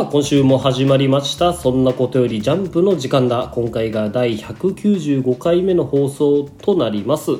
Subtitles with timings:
[0.00, 1.52] さあ今週も始まりました。
[1.52, 3.52] そんなことよりジャンプの時間だ。
[3.54, 7.32] 今回が第195回目の放送となります。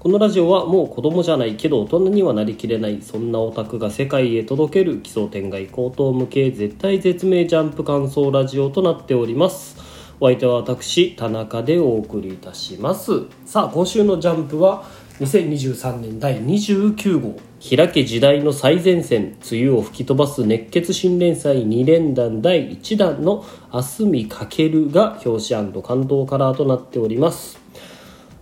[0.00, 3.00] このラジオはもう子供じゃないけど大人にはなりきれない。
[3.00, 9.76] そんなオタクが世界へ届ける奇想天外高等無形絶対絶命ジャンプ感想ラジオとなっております。
[10.18, 13.22] お相手は私田中でお送りいたします。
[13.46, 14.82] さあ今週のジャンプは
[15.20, 27.60] 2023年第29号開け時代の最前線梅雨を吹き飛ばす熱血新連載2連弾第1弾の「明日見かける」が表紙関東カラーとなっております。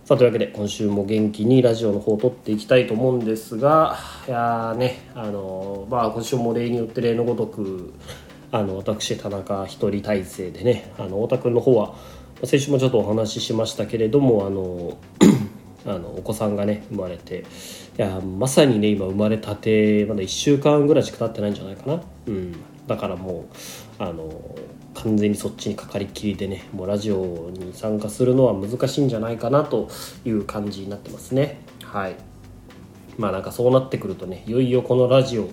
[0.05, 7.93] さあというわけで今週も元気にラジオの方を撮っていきたいと思うんですがいやねあのまあ今週も例によって例のごとく
[8.53, 11.93] あの私田中一人体制でねあの太田君の方は
[12.45, 14.97] 先週もちょっとお話ししましたけれどもあの
[15.89, 17.39] あのお子さんがね生まれて
[17.97, 23.45] いやまさにね今生まれたてまだ1週間ぐらいしか経ってないんじゃないかな、うん、だからも
[23.99, 24.29] うあの
[24.93, 29.89] 完全にそっちにかかりきりでねもうラジオに参加するのは難しいんじゃないかなと
[30.25, 31.61] いう感じになってますね。
[31.83, 32.15] はい。
[33.17, 35.49] まあなんかそうなってくるとねいよいよこのラジオ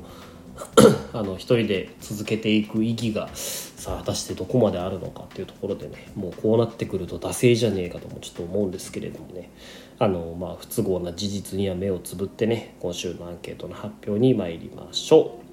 [1.12, 9.50] あの一人で続けていく意義がさあ果たしてどこまであるのかっていうところでねもうこうなってくると惰性じゃねえかともちょっと思うんですけれどもね。
[9.98, 15.46] あのまあ不都合な事実には目をつぶってね今週のアンケートの発表に参りましょう。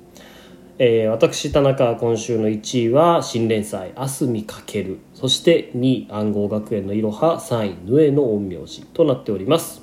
[0.79, 9.81] えー、私田中今週の1位は新連載「明日見かける」そして2位暗号学園のいろは3位ヌエの陰陽師となっております。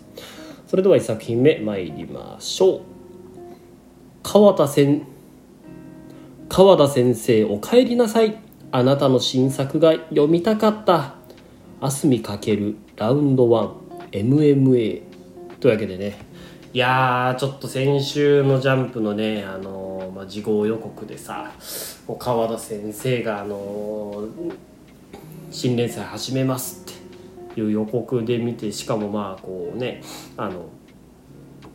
[0.66, 2.80] それでは1作品目参りましょう。
[4.22, 5.02] 川田先
[6.48, 8.36] 川田先生お帰りなさい。
[8.72, 11.14] あなたの新作が読みたかった。
[11.80, 15.02] 明日見かけるラウンド1 MMA
[15.60, 16.30] というわけでね。
[16.72, 21.50] いやちょっと先週のジャンプのねあのー、まあ、事後予告でさ
[22.20, 24.54] 川田先生があのー、
[25.50, 26.84] 新連載始めます
[27.50, 30.00] っていう予告で見てしかもまあこうね
[30.36, 30.66] あの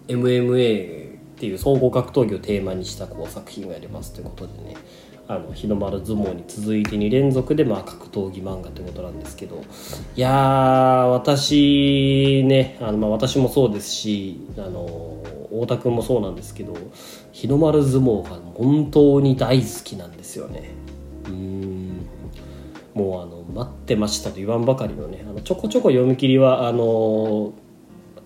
[0.08, 1.05] MMA
[1.36, 4.76] っていう総合格闘技をテーマにしたこう作品がやりますということでね
[5.28, 9.64] あの日の丸相撲に続いて2連続でまあ格闘技漫画ということなんですけど
[10.16, 15.18] いやー私ねあのまあ私もそうですしあの
[15.50, 16.74] 太田君もそうなんですけど
[17.32, 20.70] 日の丸相撲が本当に大好きなんですよね。
[21.28, 22.06] うん。
[22.94, 27.54] もうあの待ってましたと言わんばかりのねあのちょこちょこ読み切りはあの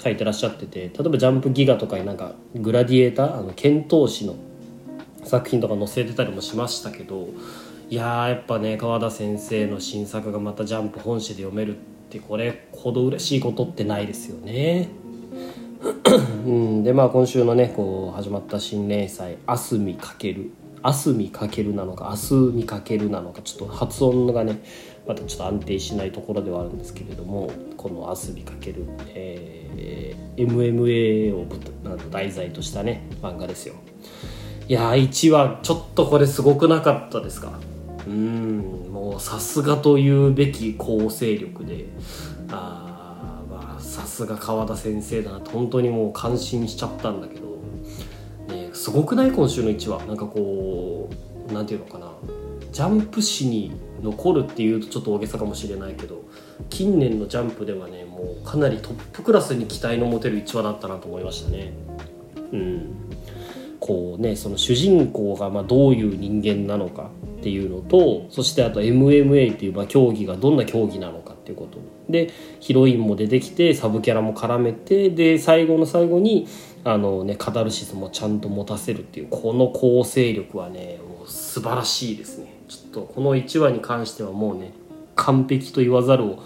[0.01, 4.35] 書いてらっしゃってて例えば「ジャンプギガ」とかになんかグラディエーターあの剣闘士の
[5.23, 7.27] 作品とか載せてたりもしましたけど
[7.89, 11.79] いややっぱね川田先生の新作がまた「ジャンプ」本誌で読めるっ
[12.09, 14.89] てこれほど嬉しいことってないですよね。
[16.45, 20.51] うん、でまあ今週のねこう始まった新連載「明日見かける」
[20.83, 24.61] 「明日見かける」なのか「明日見かける」なのかちょっと発音がね
[25.09, 31.46] またちょっと安定しないところではあるんですけれどもこの「明日見かける」えー、MMA を
[32.12, 33.74] 題材としたね漫画ですよ。
[34.68, 37.59] いや1話ちょっとこれすごくなかったですか？
[38.08, 41.88] うんもうさすがというべき構成力で。
[42.52, 47.47] ああさすが川田先生だなと本当にもう感心しちゃったんだけど、
[48.53, 49.31] ね、すごくない？
[49.31, 50.06] 今週の1話。
[50.06, 51.09] なんかこ
[51.50, 52.12] うなんていうのかな。
[52.72, 56.23] ジャンプ誌に残るっていうとちょっと大げさかもしれないけど
[56.69, 61.73] 近年のジャンプではねもうかなりトップクラスに期待の持てる1話だったなと思いましたね。
[62.51, 62.95] うん
[63.79, 71.79] こうねその主人公がまどういう人間なのかっていうのとそしてあと MMA っていうま競技がどんな競技なのかっていうこと
[72.09, 76.47] でヒロインも出てきてサブキャラも絡めてで最後の最後に
[76.83, 82.59] あの、ね、カタルシスもちゃんと持たせるっていうこの構成力はねもう素晴らしいですね。
[82.69, 84.72] ちょっとこの1話に関してはもうね
[85.16, 86.44] 完璧と言わざるを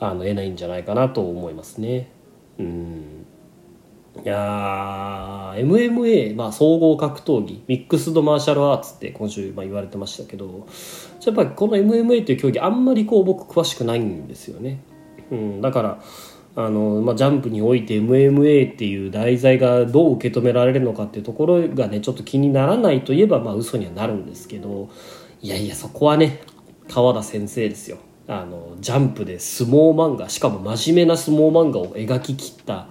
[0.00, 2.10] あの得ないんじゃないかなと思いますね。
[2.58, 3.26] うん
[4.24, 10.66] いや MMA、まあ、総合格闘技ミックスドマーシャルアーツって今週まあ言われてましたけど
[11.24, 14.82] やっぱりこの MMA という競技あんまりこう僕詳しくないんですよね、
[15.30, 16.02] うん、だから
[16.56, 24.90] あの、まあ、ジャンプにおいて MMA っていう題材がどう受け止められるのかっていうところがねちょっと気にならないといえばまあ嘘にはなるんですけど
[25.42, 26.42] いやいやそこはね
[26.88, 27.98] 川田先生ですよ。
[28.28, 32.86] あのジャンプで相撲漫画しかも真面目な相撲漫画を描ききった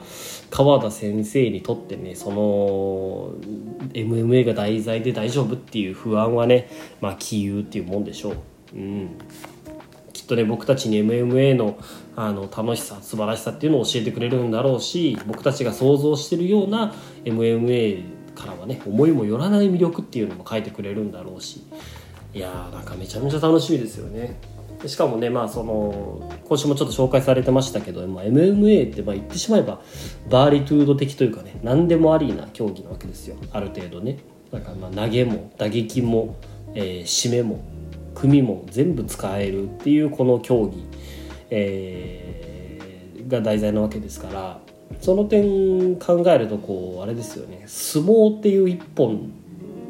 [0.50, 3.34] 川田先生にとってねその
[3.94, 6.70] MMA が題材で大丈夫っていう不安はね
[7.00, 8.36] まあ杞憂っていうもんでしょう。
[8.76, 9.18] うん。
[10.12, 11.78] きっとね僕たちに MMA の
[12.16, 16.94] あの楽しさ素晴らしさっていうのを教えてくれるんだろうし僕たちが想像してるような
[17.24, 21.64] MMA からはね思いもよらない魅力っていうのも書いてくれるんだろうし。
[22.34, 24.40] いやーなんかめちゃめちゃ楽しみですよね。
[24.86, 29.82] しかもねまあその今週もちょっと紹介されてましたけど、まあ、MMA ってまあ言ってしまえば
[30.30, 33.36] バーリトゥード的というかね何でもありな競技なわけですよ。
[33.52, 34.20] ある程度ね。
[34.52, 36.36] だからまあ投げも打撃も、
[36.76, 37.64] えー、締めも
[38.16, 40.84] 組も全部使えるっていうこの競技、
[41.50, 44.60] えー、が題材なわけですから
[45.02, 47.64] その点考えるとこうあれですよね。
[47.68, 49.32] 相撲っていう一本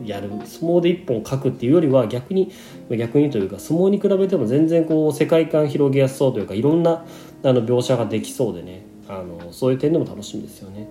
[0.10, 2.52] やる相撲で一本書くっていうよりは逆に
[2.90, 7.06] 逆にというか相撲に比べても全然こう世界観広げやすそうというかいろんな
[7.44, 10.88] あの描写ができそうでねあのそういう点でも楽しみですよね。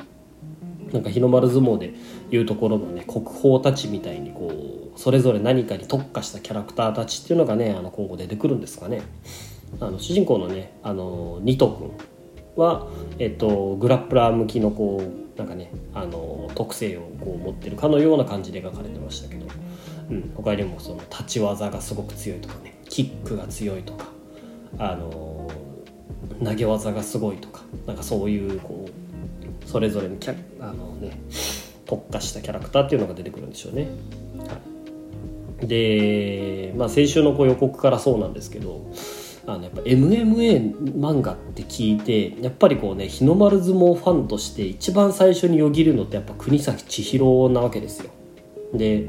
[0.93, 1.93] なんか日の丸相撲で
[2.31, 9.03] いうところのね国宝たちみたいにこうそれぞれ何かに特化したキャラクターたちっていうのがねあの今後出てくるんですかね。
[9.81, 11.91] あの主人公のねあのニト君
[12.57, 12.89] は、
[13.19, 19.47] えっと、グラップラー向きのこうなんかねあの特性をこう持ってるかのような感じで描かれてましたけど、
[20.11, 24.07] うん、他にもその立ち技がすごく強いとかねキックが強いとか
[24.79, 25.49] あの
[26.45, 31.13] 投げ技がすごいとかなんかそういうこうそれぞれのキャあの、ね、
[31.87, 33.89] 特化したキャラクターっていうのが出てくるんでしょうね。
[34.39, 34.59] は
[35.63, 38.91] い、で、まあ、先週のこう予告からそうなんですけど
[39.49, 48.11] あのやっぱ MMA 漫画って聞いてやっぱりこうね日の丸相撲ファンとして一番最初によぎるのってやっぱ国崎千尋なわけですよ。
[48.75, 49.09] で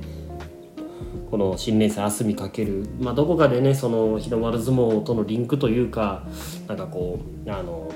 [1.30, 6.24] この新年祭あすみかける、まあ、どこかでねその日の丸相撲とのリンクというか
[6.68, 7.92] なんかこうあの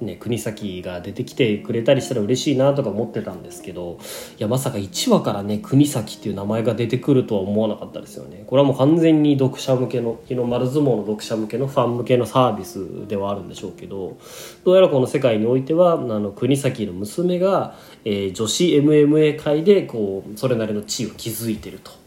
[0.00, 3.98] ね、国崎が出てきてくれたりしたら嬉しいなとか思ってたんですけど
[4.38, 14.18] いやまさか1話からね国崎っていう名前が出てくるとは思わなかったですよねこれはもう完全に読者向けの日の丸相撲の読者向けのファン向けのサービスではあるんでしょうけど
[14.64, 22.05] どうやらこの世界においてはあの国崎の娘が、えー、女子 MMA 界でこうそれなりの地位を築いてると。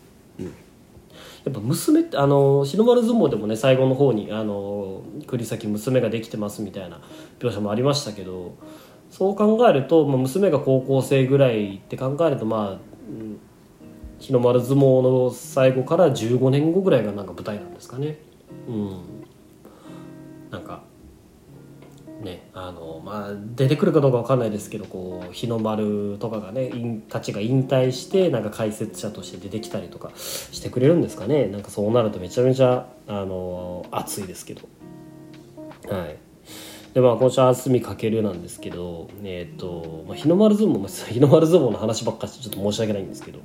[1.46, 7.02] やっぱ娘ってあの日の丸相撲でもね最後の方にあの栗崎娘ができてますみたいな
[7.40, 8.58] 描写もありましたけど
[9.10, 12.80] そう考えると、まあ、娘が高校生ぐらいって考えるとまあ、
[14.20, 18.20] 日の丸相撲の最後から15年後ぐらいがなんか舞台なんですかね。
[18.68, 18.98] うん、
[20.52, 20.84] なんか
[22.20, 31.48] ねあのまあ、出てくるかどうか分かんないですけどこう日の丸とかがねたちが引退してなんか解説者として出てきたりとかしてくれるんですかね。
[31.48, 34.68] なんかそうなるとめちゃめちゃあの熱いですけど。
[35.90, 36.18] はい。
[36.94, 43.40] でまあ今週はすみかけるなんですけどえっ、ー、と、まあ、日の丸相撲、まあ、日の丸相撲の話ばっかしてちょっと申し訳ないんですけど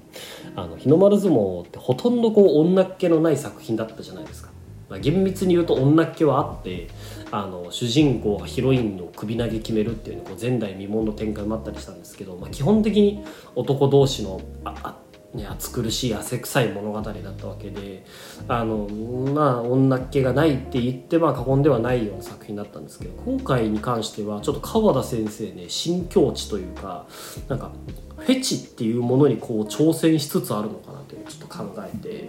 [0.56, 4.53] あの日の丸相撲ってほとんどこう女っ気のない作品だったじゃないですか。
[4.88, 6.88] まあ、厳密に言うと女っ気はあって
[7.30, 15.03] あの主人公がヒロインの首投げ決めるっていう、の、こう前代未聞の展開もあったりしたんですけど、まあ、基本的に男同士のああ
[15.34, 18.04] ね、暑苦しい汗臭い物語だったわけで
[18.46, 18.88] あの
[19.34, 27.06] まあ女っ気がないって言ってまあ過言ではないような作品だったんですけど今回に関してはちょっと川田先生ね新境地というか
[27.48, 27.72] なんか
[28.16, 32.28] フェチっていうものにこう挑戦しつつあるのかなというちょっと考えて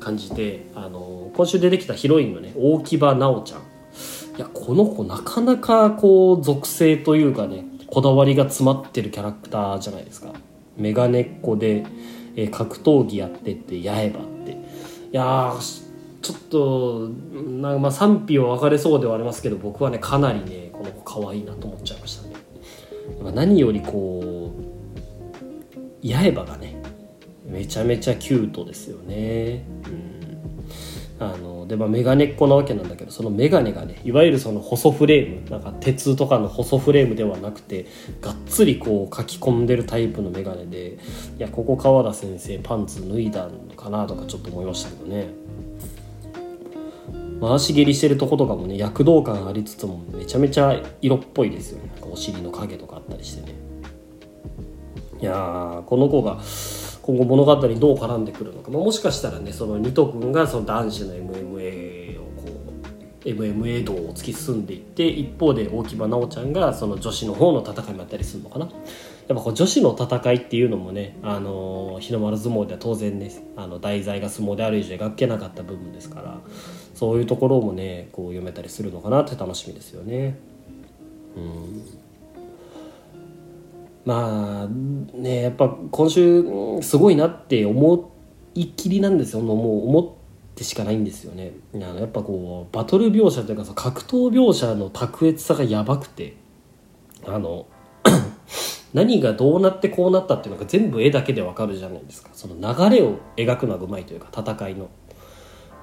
[0.00, 3.60] 感じてあの今週出てきたヒロインのね大木場奈緒ちゃん。
[4.36, 10.32] いやこの子なかなかこう属性というかねこだわりが詰まってるキャラクターじゃないですか。
[10.76, 11.84] メガネっ子で、
[12.36, 14.52] えー、格闘技やってって八重歯って。
[14.52, 14.56] い
[15.12, 15.54] や
[16.22, 17.08] ちょっと
[17.60, 22.34] なんかまあ賛否は分かれそうではありますけど僕はねかなりねこの子可愛いなと思っちゃいましたね。
[23.34, 26.80] 何よりこう八重歯がね
[27.44, 29.64] めちゃめちゃキュートですよね。
[29.86, 30.31] うん、
[31.22, 37.86] あのでまあメガネっ子なわけなんだけどそのメガネがねいわゆるその細フレームなんか鉄とかの細フレームではなくて
[38.20, 40.98] がっつりこう書き込んでるタイプのメガネで
[41.38, 45.28] いやここ川田先生パンツ脱いだのかなとかちょっと思いましたけどね。
[47.40, 53.56] 回し蹴りしてるとことかもね躍動感ありつつもめちゃめちゃ色っぽいですよねなんかお尻の影とかあったりしてね
[55.20, 56.40] いやこの子が
[57.02, 62.48] 今後物語にどう絡んでくるのか、まあ、もしかしたらねそのニト君がその男子の MMA をこ
[63.24, 68.68] う MMA 道を突き進んでいって一方で大木場奈緒ちゃんがその女子の方の戦いもやったりするのかな。
[69.28, 76.40] やっぱこう女子の戦いっていうのもね、あの日の丸相撲では当然ねあの題材が相撲である以上描けなかった部分ですから
[76.94, 80.38] そういうところもねこう読めたりするのかなって楽しみですよね。
[81.36, 82.01] うん。
[84.04, 86.44] まあねやっぱ今週
[86.82, 88.12] すごいなって思
[88.54, 89.40] いっきりなんですよ。
[89.40, 91.52] もう思ってしかないんですよね。
[91.74, 96.36] あのやっぱこうバトル描写というか格闘描写の卓越さがやばくて。
[97.26, 97.66] あの
[98.92, 102.30] 何がどうなってこうなったっていうのが全部絵だけでわかるじゃないですか。
[102.32, 104.88] その流れを描くのがうまいというか戦いの。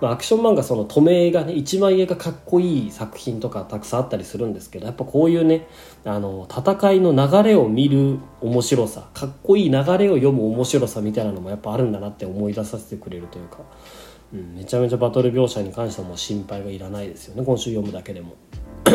[0.02, 5.68] まあ、アクション漫画その止め絵がね一枚絵がかっこいい作品とかたくさんあったりするんですけどやっぱこういうね
[6.06, 13.58] あの戦いの流れを見る面白さかっこいい流れを読む面白さみたいなのもやっぱあるんだなって思い出させてくれるというか、
[14.34, 18.36] うん、めちゃめちゃバトル描写に関してはもう心配がいらないですよね今週読むだけでも。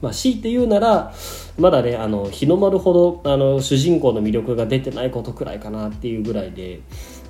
[0.00, 1.12] まあ、強いて言うなら
[1.58, 6.82] まだねあの日の丸ほどあの主人公の魅力が出てないことくらいかなっていうぐらいで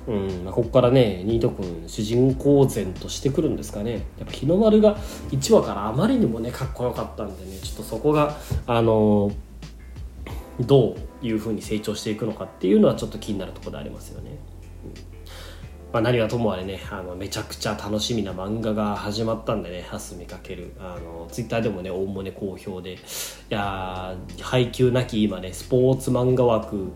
[0.07, 4.05] うんまあ、ここからねニート君主人公前としてくるんですかね。
[4.17, 4.97] やっぱ日の丸が
[5.31, 9.31] 1話からあまりにもねかっこよかったんでねちょっとそこがあの
[10.61, 14.37] どういうふうに成長していくのかっていうのはちょっと気になるところでありますよね。
[15.91, 22.93] まあ、何はともあれねあのめちゃくちゃ楽しみな漫画が始まったんでね「明日見かける」あのツイッターでもねおおむね好評で。
[22.93, 22.97] い
[23.49, 26.91] や配給なき今ねスポーツ漫画枠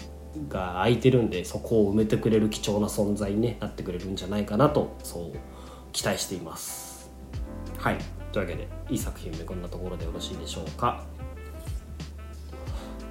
[0.50, 5.38] が空いてるんでそこを埋めてくれる貴重な存在に、ね、なってくれるんじゃないかなとそう
[5.92, 7.12] 期待しています。
[7.78, 7.98] はい。
[8.32, 11.04] というわけでいい作品目こんなところでよろしいでしょうか。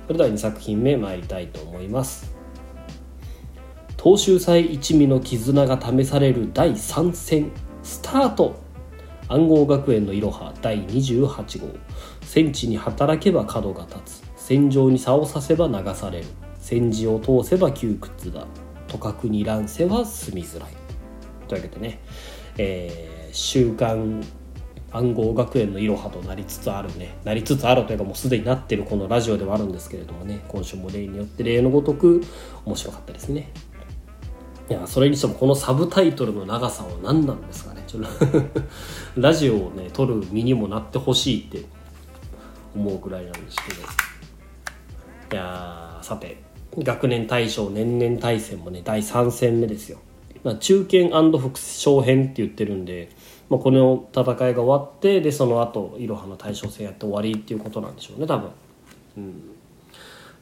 [0.06, 2.34] それでは2作品目参りたいと思います。
[4.02, 7.52] 東秀祭一味の絆が試される第3戦
[7.84, 8.60] スタート。
[9.28, 11.68] 暗号学園のいろは第28号。
[12.22, 14.32] 戦地に働けば角が立つ。
[14.36, 16.26] 戦場に差をさせば流される。
[16.72, 18.46] 戦時を通せば窮屈だ
[18.88, 20.70] とかくに乱世は住みづらい。
[21.46, 22.00] というわけでね、
[22.56, 24.22] えー、週刊
[24.90, 32.22] 暗号学園のいろはとなりつつあるねなりつつあるというかもうすでになってるこのラジオではあるんですけれどもね今週も例によって例のごとく
[32.64, 33.52] 面白かったですね。
[34.70, 37.84] いやそれにしてもこのサブタイトルの長さは何なんですかね。
[37.86, 38.08] ちょっと
[39.20, 41.66] ラジオをね撮る身にもなってほしいって
[42.74, 43.82] 思うぐらいなんですけど。
[45.32, 46.51] いやさて。
[46.78, 49.98] 学年大賞年々大戦もね第3戦目ですよ、
[50.42, 53.10] まあ、中堅副将編って言ってるんで、
[53.50, 58.50] まあ、この戦いが終わってでその後いろはの大将戦やって終わりっていうことなんでしょうね多分。
[59.18, 59.51] うん。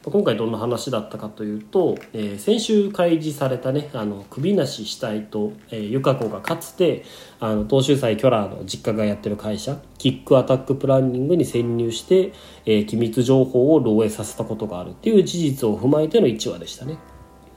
[0.03, 7.03] 今回どんな話だったかというと、えー、先週開示されたねあの首なし死体と、えー、由香子がかつて
[7.39, 12.33] あの東秀斎キョラーの実家がやってる会社キックアタックプランニングに潜入して、
[12.65, 16.97] えー、機密情報を漏洩させたことがあるっていう事実を踏まえての1話でしたね。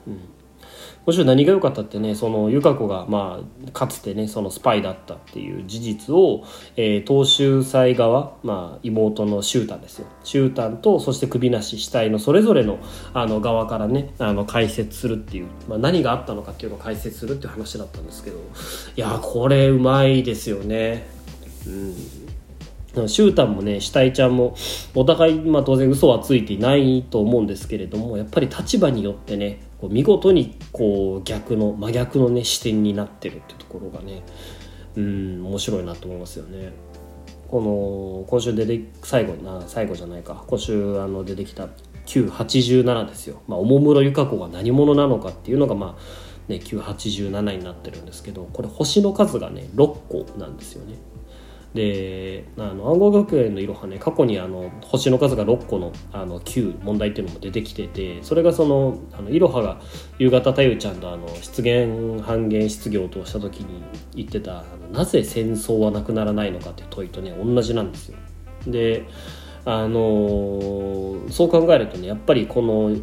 [0.07, 0.34] うん
[1.05, 6.43] もちろん何が良かったってねその由香子がまあかつてねそのスパイだったっていう事実を、
[6.75, 10.07] えー、東秀祭側、まあ、妹のシュータンですよ。
[10.23, 12.79] シュータンとそして首なし死体のそれぞれの
[13.13, 18.37] あの側からねあの解説するっていう、まあ、何があったのかっていうのを解説するっていう話だったんですけど
[18.95, 21.07] いやこれうまいですよね。
[21.67, 22.25] うん。
[23.07, 24.55] シュータンもね死体ちゃんも
[24.93, 34.23] お互い、まあ、当然嘘はついていないと思うんですけれどもやっぱり立場によってねこう見事にこう逆の真逆のね視点になってるってところがね
[34.95, 36.71] うん面白いなと思いますよね。
[37.47, 41.69] この今週出て最後な最後じゃないか今週あの出てきた
[42.07, 50.95] 987ですよ、まあ、おもむろゆか子が何者なのかっていうのがまあね987になってるんですけどこれ星の数がね6個なんですよね。
[51.75, 58.97] であの暗号学園のいろはね過去にあの星の数が6個のあの9問題っていうのも出てきててそれがその
[59.29, 59.81] いろはが
[60.17, 63.83] 夕方太夫ちゃんとあの出現半減失業とした時に
[64.15, 64.63] 言ってた
[64.93, 68.17] なぜ戦争はなくならないのかっていう問いとね同じなんですよ。
[68.65, 69.05] で
[69.65, 72.95] あのそう考えるとねやっぱりこの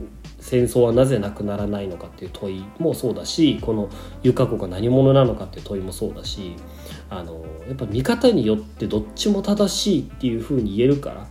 [0.42, 3.88] 戦争はなぜなくならないのかっていう問いもそうだしこの
[4.22, 6.56] ゆか子が何者なのかっていう問いもそうだし
[7.08, 11.28] あのやっぱ見方によってどっちも正しいっていうふうに言えるから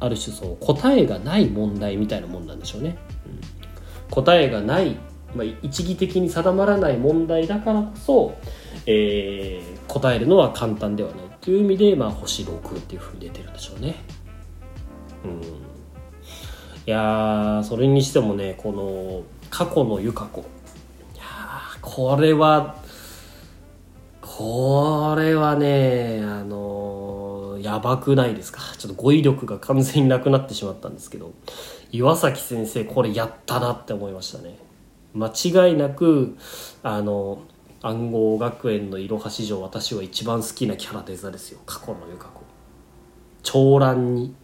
[0.00, 2.96] ある種そう答えがない問題みたいなもんなんでしょうね。
[3.26, 3.40] うん、
[4.10, 4.96] 答えがない、
[5.34, 8.38] まあ、一義的に定まらない問題だからこそ、
[8.86, 13.96] えー、答えるのは簡単ではないという意味で、まあ、星6っていうふうに出てるんでしょうね。
[15.24, 15.69] うん
[16.86, 20.40] いやそれにしてもねこの過去のゆか子。
[20.40, 20.44] い
[21.16, 21.24] や
[21.80, 22.76] これは
[24.20, 28.60] これはねあのやばくないですか。
[28.78, 31.32] ちょっと語彙力が完全になくなってしまったんですけど。
[31.92, 34.56] 岩崎先生これやったなって思いましたね。
[35.12, 36.36] 間違いなく
[36.84, 37.42] あの
[37.82, 41.58] 暗号学園のいろは史上私は一番好きなキャラデザですよ。
[41.66, 42.42] 過去のゆか子。
[43.42, 44.36] 長蘭に。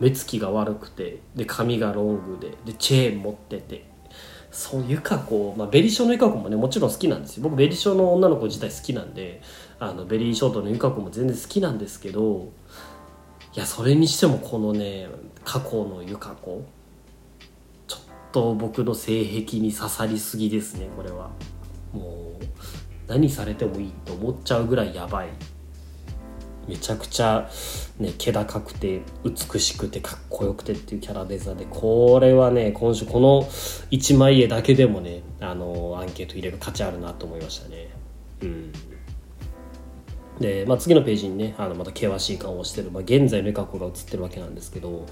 [0.00, 3.96] 目つきが悪くてで髪がロングででチェーン持ってて。
[4.56, 7.42] そういうかこ、まあ、ベリショーのゆか子もねもちろん好きなんですよ。
[7.42, 9.42] 僕ベリショーの女の子自体好きなんで
[9.78, 12.52] あのベリーショートのゆか子も全然好きなんですけど
[13.54, 15.08] いやそれにしてもこのね
[15.44, 16.64] 過去のゆか子
[17.86, 18.00] ちょっ
[18.32, 21.30] と僕の性癖に刺さりすぎですねこれは。
[21.92, 22.44] もう
[23.08, 25.28] 何されてもいいと思っちゃうぐらいやばい。
[26.68, 27.48] めちゃくちゃ
[27.98, 33.44] ね気高くて美しくてかっこよくてっていうキャラデザでこれはね今週この
[33.90, 37.88] 1枚絵だけでもねあのアンケート入れる価値あるなと思いましたね。
[38.42, 38.72] うん。
[40.40, 45.06] で、まあ、次のページにねあのまた険しい顔をしてる、まあ、現在の絵加工が映ってるわけなんですけど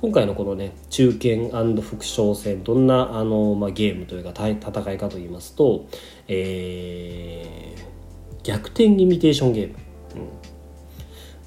[0.00, 5.86] 今回のこのね中堅副将戦どんなあの、まあ、ゲームというか戦いかと言いますと、
[6.28, 9.74] えー、逆転イミテーションゲーム、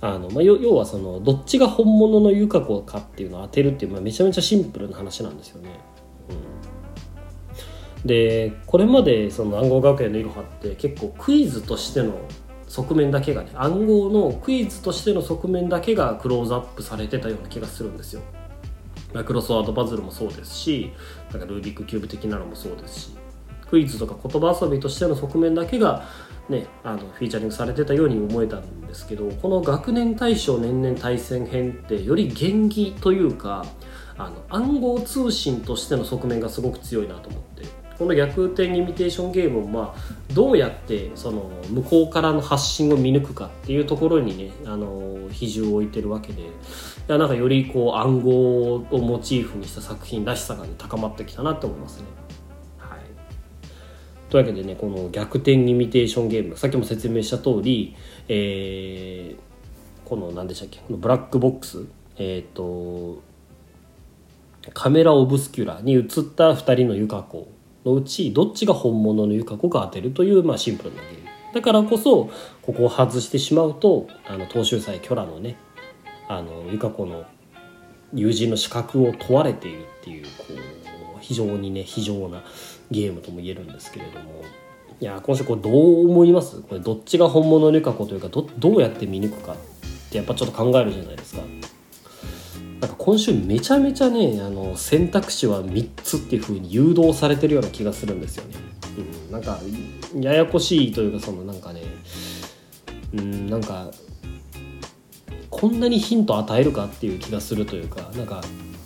[0.08, 5.70] あのまあ、要はそのどっちが本物のユカ子かっていうのを当てるっていう、まあ、めちゃめちゃシンプルな話なんですよね。
[8.04, 12.20] うん、でこれまでその暗号学園のいろはって結構クイズとしての
[12.68, 18.22] 側面だけがね暗号のクイズとしての側面だけがクローズアップされてたような気がするんですよ。
[19.26, 20.92] クロスワードパズルもそうですし
[21.32, 23.16] なんかルービックキューブ的なのもそうですし
[23.70, 26.08] クイズとか言葉遊びとしての側面だけが、
[26.50, 33.66] ね、あのフィーチャリングされてたように思えたんですけどこの学年大賞年々対戦編ってより元気というか
[34.18, 37.86] あの暗号通信としての側面がすごく強いなと思って。
[37.98, 46.46] この逆転イミテーションゲームを、まあ、どうやってその向こうからの発信を見抜くかっていうところにねあの比重を置いてるわけでい
[47.08, 52.25] やなんかよりこう暗号をモチーフにした作品らしさが、ね、高まってきたなと思いますね。
[54.36, 57.96] というわけでねこの逆転イミテーションゲームさっきも説明した通り、
[58.28, 61.86] えー、この何でしたっけこのブラックボックス
[62.18, 63.24] えっ、ー、と
[64.74, 66.04] カメラオブスキュラに映っ
[66.36, 67.48] た2人のユカ子
[67.86, 71.30] のうちどっちが本物のユカ子か当てるという、まあ、シンプルなゲーム。
[71.54, 72.30] だからこそ
[72.62, 75.56] ここを外してしまうとあの東秀祭キョラのね
[76.28, 77.24] あのユカ子の
[78.14, 82.44] 友人の資格を問われているっていうこう非常にね非常な
[82.92, 84.44] ゲームとも言えるんですけれども
[85.02, 86.62] いや今週これどう思います？
[86.62, 89.56] これどっちが本物のユカ子というかどどうやって見抜くかっ
[90.10, 91.42] てやっぱちょっと考えるじゃないですか。
[92.80, 98.56] なんか今週めちゃめちゃねあの選択肢は3つっていう風に誘導されてるような気がするんですよね。
[99.28, 99.60] うん、なんか
[100.20, 101.82] ややこしいというかそのなんかね
[103.14, 103.92] うんなんか
[105.50, 108.42] こんなにヒント与えるかっていう気がするというかなんか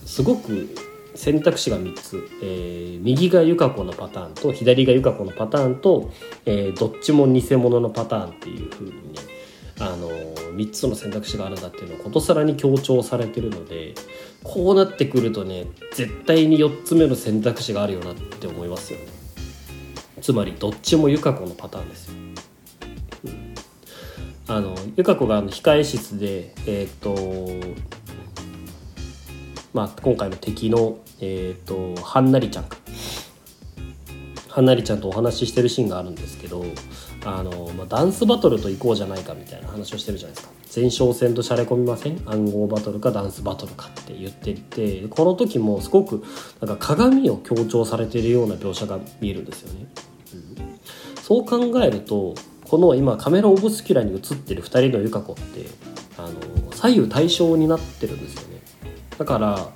[0.06, 0.70] すごく
[1.16, 6.12] 選択肢が3つ、えー、右がユカ子のパターンと左がユカ子のパターンと、
[6.46, 9.00] えー、どっちも偽物のパターンっていう風にね
[9.80, 13.94] あの3つの選択肢があるんだっていうのをことさらに強調されてるので
[14.44, 19.06] こうなってくるとね絶対に4つ目の選択肢があるよなって思いますよね。
[20.22, 22.14] つまりどっちも由香子のパターンですよ、
[23.26, 23.56] うん、
[24.48, 27.16] あの由香子があの控え室でえっ、と
[29.74, 32.78] まあ今回の敵のえっ、ー、とはんなりちゃんか。
[34.50, 36.66] はんなりちゃんとお話ししてるシーンがあるんですけど
[37.24, 40.54] あの、まあ、ダンスバトルと行こうじゃないかみたいな話をしてるじゃないですか。
[40.76, 42.22] 前哨戦としゃれ込みません？
[42.26, 46.24] 暗号バトルかダンスバトルかって言っていてこの時もすごく
[46.62, 49.88] なんか鏡を強調されてるような描写が見えるんですよね、
[50.34, 50.80] うん、
[51.22, 55.66] そう考えるとこの今カメラオブスキュラに映ってる2人のユカ子って
[56.18, 58.49] あの左右対称になってるんですよ
[59.20, 59.70] だから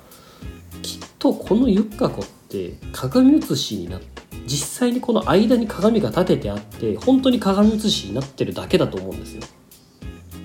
[0.82, 9.42] きっとこのユッカ子って鏡写しになって実際にこの間に鏡が立ててあって本当に鏡写しになってるだけだと思うんですよ。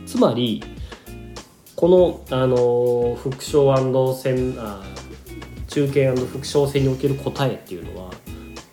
[0.05, 0.63] つまり
[1.75, 1.87] こ
[2.29, 3.73] の、あの副将
[4.13, 4.83] 戦あ
[5.67, 8.11] 中堅副将戦における答えっていうのは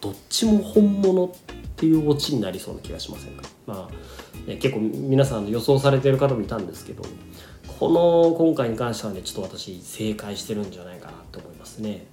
[0.01, 1.31] どっちも本物っ
[1.77, 3.43] ていうオチになりそうな気がしませんか？
[3.67, 7.05] まあ、結構皆さん予想されてる方もいたんですけど
[7.79, 12.07] この今回に関してはねちょっと私正解してるんじゃないかなと思いますね。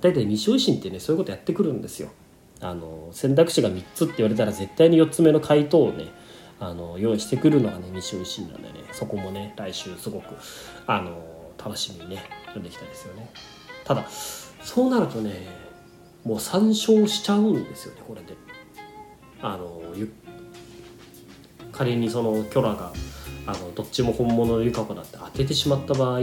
[0.00, 2.10] 大体西尾維新ってねそういうことやってくるんですよ。
[2.60, 6.06] あの選択肢が3つって言われたら絶対に4つ目の回答をね
[6.60, 10.36] あの用意してくるのがね西尾維新なんでねそこもね来週すごく
[10.86, 13.30] あの楽しみにね読んでいきたいですよね。
[13.84, 15.48] ただそうなるとね
[16.24, 18.36] もう参照しちゃうんですよねこれで。
[19.42, 19.82] あの
[21.72, 22.92] 仮にそのキョラが
[23.46, 26.22] あのどっちも本物のユカ子だって当ててしまった場合もう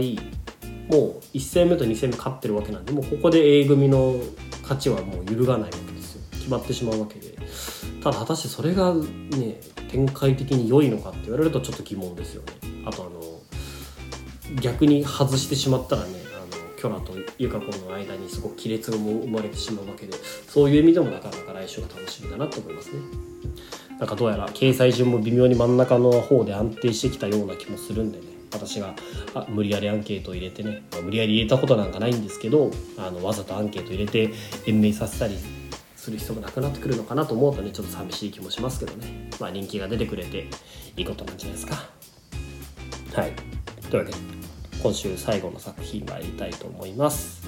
[1.34, 4.14] 1戦目と2戦目勝ってるわけなんでもうここで A 組の
[4.62, 6.22] 勝ちはもう揺るがないわけですよ。
[6.32, 7.38] 決まってしまうわけで。
[8.02, 12.52] ただ果たしてそれがね展開的に良いのかって言われるとちょっと疑問ですよね。
[12.86, 20.14] あとあの逆に外してしまったらねあのキョラとユカ子の間にすごく亀裂が生まれてしまうわけで
[20.48, 23.00] そういう意味でもなかなか来週が楽しみだなと思いますね。
[23.98, 28.24] なんかどうやら掲載順も微妙に真ん中の方で安定してきたような気もするんでね。
[28.50, 28.94] 私が
[29.34, 34.30] あ無理やりアンケートを入れてね、まあ、無理やり入れたことなんかないんですけどあのわざとアンケート入れて
[34.66, 35.36] 延命させたり
[35.96, 39.28] する人もなくなってくるのかなと思うとねちょっと寂しい気もしますけどね。
[39.38, 40.48] まあ人気が出てくれて
[40.96, 41.90] いいことなんじゃないですか。
[43.14, 43.32] はい。
[43.90, 44.18] というわけで
[44.82, 47.42] 今週最後の作品参りたいと思います。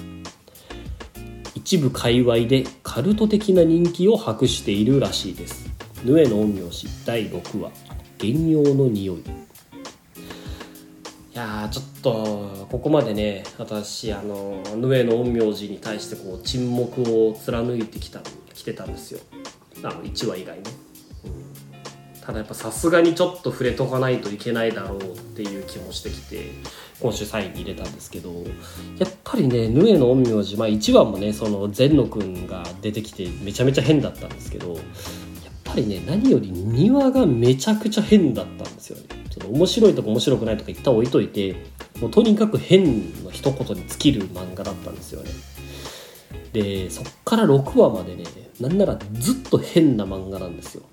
[1.55, 5.70] 一部界隈でカルト的な人気を博しているらしいです。
[6.03, 7.71] ヌエの陰陽師第6話
[8.19, 9.17] 原尿の匂い。
[9.17, 9.21] い
[11.33, 18.21] やちょっとここまでね私あのヌエの陰陽師に対してこう沈黙を貫いてきた
[18.53, 19.19] 来てたんですよ。
[19.83, 20.63] あの1話以外ね、
[21.25, 26.51] うん、ただやっぱさすがにちょっと触れとかないといけないだろうっていう気もしてきて
[26.99, 28.31] 今週3位に入れたんですけど
[28.99, 34.77] やっぱりねヌエの陰陽師、まあ、1話もねその善野くんが出てきてめちゃめちゃ変だったんですけど
[35.71, 39.03] ぱりね何より庭がめちゃくちゃ変だったんですよね。
[39.31, 41.55] その面白いとか面白くないとか一旦置いといて
[42.01, 45.29] もうとにかく変の一言に尽きる漫画だったんですよね。
[46.53, 48.23] でそっから6話までね
[48.59, 50.83] なんならずっと変な漫画なんですよ。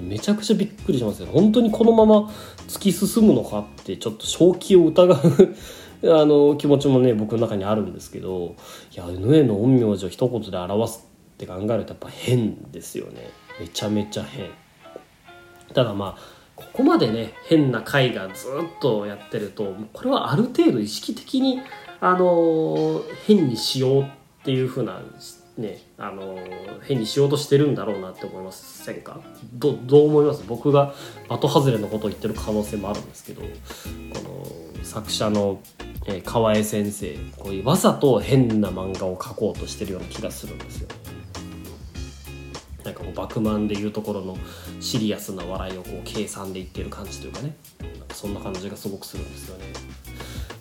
[0.00, 2.28] めちゃくちゃびっくりしますよ本当にこのまま
[2.66, 5.56] 突き進むのかってちょっと正気を疑う
[6.20, 8.56] あの気持ちもね僕の中にあるんですけど
[8.92, 13.30] いやヌエの陰陽師を一言で表すって考えるとやっぱ変ですよね。
[13.60, 14.50] めちゃめちゃ変。
[15.72, 21.60] ただまあここまでね変な回がずっとやってるとこれはある程度意識的に
[22.00, 24.06] あの変にしようっ
[24.44, 25.00] ていう風な
[25.56, 26.38] ねあの
[26.82, 29.20] 変にしようとしてるんだろうなって思いませんか？
[29.54, 30.44] どう思います？
[30.46, 30.94] 僕が
[31.28, 33.48] 的外れのことを言ってる可能性もあるんですけどこ
[34.78, 35.60] の作者の、
[36.06, 40.88] え、河江先生こういうわざと変な漫画を描こうとしてるような気がするんですよ。
[42.84, 44.36] なんかこうバクマンでいうところの
[44.80, 47.56] シリアスな笑いをこう計算でいってる感じというかね。
[48.12, 49.64] そんな感じがすごくするんですよね。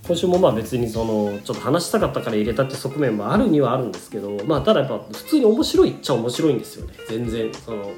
[0.06, 6.94] 今週もまあ別にそのちょっと話したかったから入れたって側面もあるにはあるんですけどまあただやっぱ普通に面白いっちゃ面白いんですよね。
[7.08, 7.92] 全然その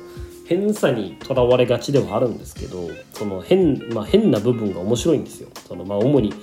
[0.46, 5.50] 変さにとらわれがちではあるんですけどその変,、まあ、変な部分が面白いんですよ。
[5.68, 6.34] そのまあ主に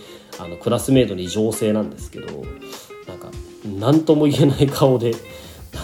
[0.41, 2.27] あのクラスメートに異常性なんですけど
[3.07, 3.31] なんか
[3.65, 5.15] 何とも言えない顔で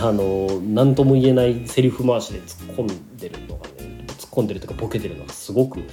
[0.00, 5.84] あの何とも言えないセリフ回しで突っ込んでるのがね突っ込んでるとかボケてるのがすごくこ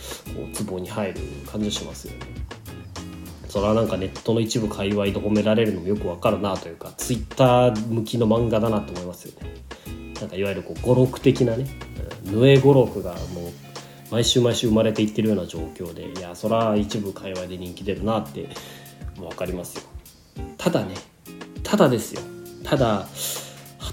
[0.48, 2.20] うツボに入る感じしますよね。
[3.50, 9.50] それはなんかネットの一部界隈で褒められるのもよくわかるなというかツイッター向きの漫画だなと思いますよね。
[10.20, 11.65] なんかいわゆるこう語録的なね
[12.24, 13.52] ヌエ語録がもう
[14.12, 18.50] 毎週毎週生まれていってるような状況でいやそれは一部界隈で人気出るなって
[19.18, 19.84] 分かりますよ。
[20.58, 20.96] ただね
[21.63, 22.22] ただですよ
[22.63, 23.08] ただ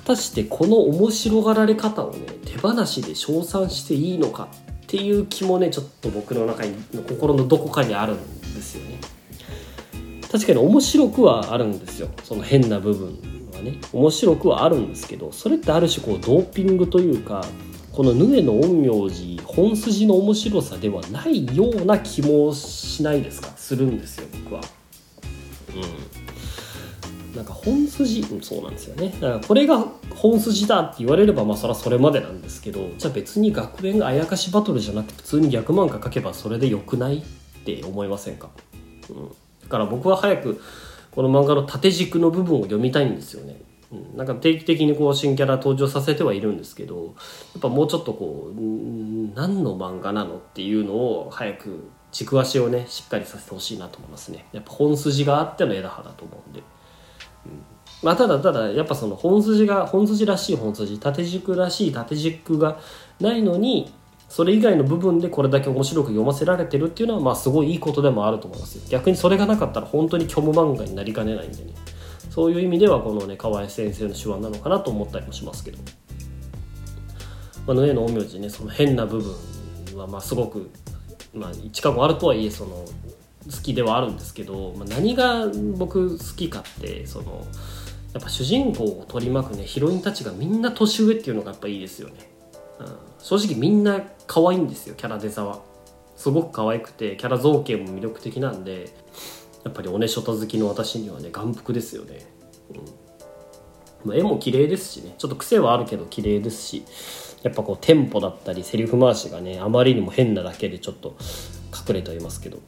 [0.05, 4.49] たしてこの面白がられ方をね手放しで称賛していいのか
[4.83, 6.75] っていう気もねちょっと僕の中に
[7.09, 8.99] 心のどこかにあるんですよね。
[10.31, 12.09] 確かに面白くはあるんですよ。
[12.25, 13.19] その変な部分
[13.55, 13.79] はね。
[13.93, 17.45] 面白くはあるんですけどそれってある種こうドーピングというか
[17.93, 23.49] このヌエの陰陽師本筋の面白さではないような気もしないですか？
[23.57, 24.63] するんですよ僕は。
[25.75, 26.22] うん。
[27.35, 29.09] なんか本筋、そうなんですよね。
[29.21, 37.23] だからこれが本筋だって言われればまあそれはそれまでなんですけどじゃあ別に学園があやかしバトルじゃなくて普通に逆漫画描けばそれでよくないっ
[37.65, 38.51] て思いませんか、
[39.09, 39.29] うん、
[39.63, 40.61] だから僕は早く
[41.11, 43.61] この漫画の縦軸の部分を読みたいんですよね。
[43.93, 47.11] うん、なんか定期的にこう新キャラ登場させてはいるんですけどや
[47.59, 48.61] っぱもうちょっとこう
[49.35, 54.47] 何の漫画なのっていうのを早く軸足をねしっかりさせてほしいなと思いますね。
[54.53, 56.63] やっぱ本筋があっての枝葉だと思うんで。
[58.03, 62.81] まあ、ただただやっぱその本筋が本筋らしい本筋縦軸らしい縦軸が
[63.21, 63.93] ないのに
[64.29, 71.75] それ以外の部分でこれだけ面白く読ませられてるっていうのはまあすごいいいことでもあると思います逆にそれがなかったら本当に虚無漫画になりかねないんでね。
[72.33, 75.77] そういう意味ではこのね河合先生の手腕なのかなと思ったりもしますけど、
[77.67, 80.71] まあ、の絵の陰陽師ねその変な部分はまあすごく
[81.35, 82.87] まあ近くあるとはいえその
[83.51, 87.47] 好きではあるんですけど、まあ、何が僕好きかってその
[88.13, 92.15] やっぱ主人公を取り巻くねヒロインたちがみんな年上っていうのがやっぱいいですよね、
[92.79, 92.87] うん、
[93.19, 95.61] 正直みんな可愛いんですよキャラデザは。
[96.17, 98.95] すごく可愛くてキャラ造形も魅力的なんで
[99.65, 102.27] やっぱりおねしょた好きの私にはね眼福ですよね、
[102.71, 104.09] うん。
[104.11, 105.15] まあ、絵も綺麗ですしね。
[105.19, 106.85] ちょっと癖はあるけど綺麗ですし。
[107.43, 111.17] やっぱこうテンポだったりセリフ回しがねあまりにも変なだけでちょっと
[111.89, 112.61] 隠れてはいますけど、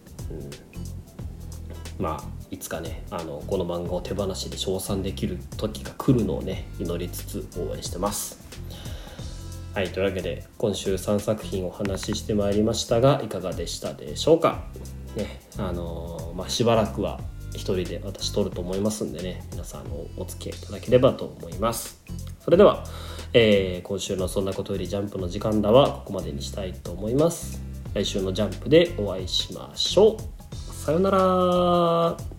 [1.99, 8.43] うん、まあいつかねあのこの漫画を手放しで称賛できる時が来るのをね祈りつつ応援してます。
[9.75, 14.63] はいというわけで今週3作品お話ししてまいりましたがいかがでしたでしょうか、
[15.17, 17.19] ねあのまあ、しばらくは
[17.55, 22.01] 1人で私撮ると思いますんでね皆さんのお付き合いいただければと思います。
[22.39, 22.85] それでは、
[23.33, 27.61] えー、今週の「そんなことよりジャンプ」の時間だはここまでにしたいと思います。
[27.95, 30.75] 来週のジャンプでお会いしましょう。
[30.75, 32.34] さようなら。